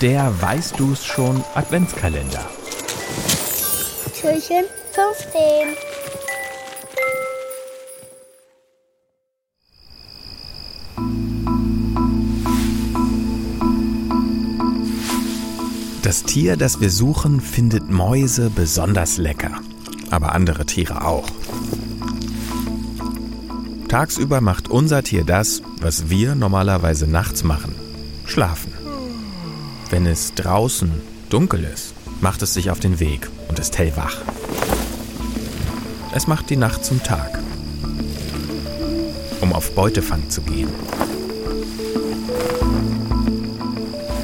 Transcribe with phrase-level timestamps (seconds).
[0.00, 2.44] der Weißt du's schon Adventskalender.
[4.20, 5.40] Türchen 15.
[16.02, 19.60] Das Tier, das wir suchen, findet Mäuse besonders lecker,
[20.10, 21.26] aber andere Tiere auch.
[23.88, 27.74] Tagsüber macht unser Tier das, was wir normalerweise nachts machen.
[28.26, 28.72] Schlafen.
[29.90, 30.90] Wenn es draußen
[31.28, 34.16] dunkel ist, macht es sich auf den Weg und ist hellwach.
[36.14, 37.38] Es macht die Nacht zum Tag,
[39.40, 40.68] um auf Beutefang zu gehen.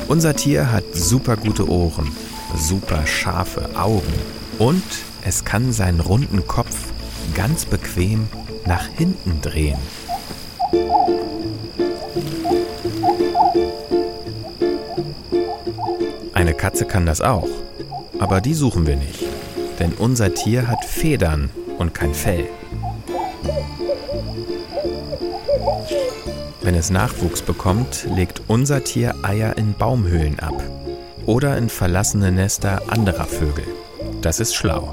[0.09, 2.11] Unser Tier hat super gute Ohren,
[2.57, 4.13] super scharfe Augen
[4.59, 4.83] und
[5.25, 6.77] es kann seinen runden Kopf
[7.35, 8.29] ganz bequem
[8.67, 9.79] nach hinten drehen.
[16.51, 17.49] Eine Katze kann das auch,
[18.19, 19.25] aber die suchen wir nicht,
[19.79, 21.49] denn unser Tier hat Federn
[21.79, 22.49] und kein Fell.
[26.61, 30.61] Wenn es Nachwuchs bekommt, legt unser Tier Eier in Baumhöhlen ab
[31.25, 33.69] oder in verlassene Nester anderer Vögel.
[34.21, 34.93] Das ist schlau.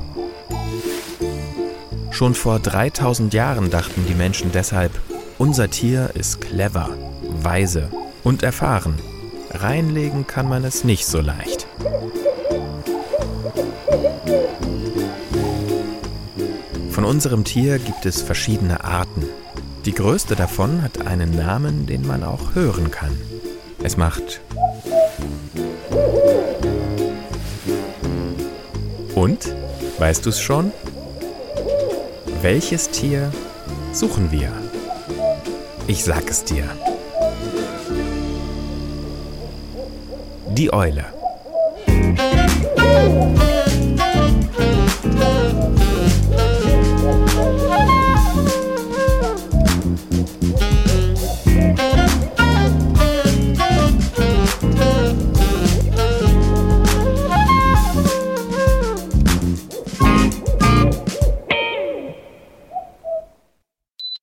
[2.12, 4.92] Schon vor 3000 Jahren dachten die Menschen deshalb,
[5.40, 6.92] unser Tier ist clever,
[7.42, 7.90] weise
[8.24, 8.94] und erfahren.
[9.62, 11.68] Reinlegen kann man es nicht so leicht.
[16.92, 19.26] Von unserem Tier gibt es verschiedene Arten.
[19.86, 23.16] Die größte davon hat einen Namen, den man auch hören kann.
[23.84, 24.42] Es macht
[29.18, 29.56] Und?
[29.98, 30.72] Weißt du es schon?
[32.44, 33.32] Welches Tier
[33.92, 34.52] suchen wir?
[35.88, 36.66] Ich sag es dir.
[40.50, 41.06] Die Eule.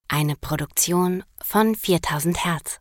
[0.08, 2.80] Eine Produktion von 4000 Hertz.